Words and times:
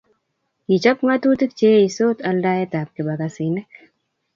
Kichop 0.65 0.97
ngatutik 1.05 1.51
che 1.59 1.67
eesio 1.77 2.07
aldaetab 2.29 2.87
kibagasinik 2.95 3.69